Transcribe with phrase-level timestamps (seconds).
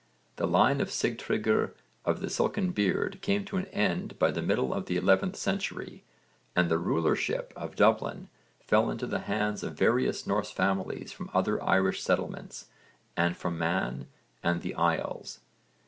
[0.37, 1.73] The line of Sigtryggr
[2.05, 6.03] of the Silken Beard came to an end by the middle of the 11th century,
[6.55, 8.27] and the rulership of Dublin
[8.65, 12.65] fell into the hands of various Norse families from other Irish settlements
[13.15, 14.07] and from Man
[14.41, 15.39] and the Isles.